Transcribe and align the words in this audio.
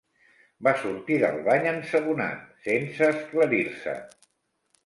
Va 0.67 0.71
sortir 0.85 1.17
del 1.25 1.37
bany 1.49 1.69
ensabonat, 1.73 2.41
sense 2.69 3.11
esclarir-se. 3.17 3.95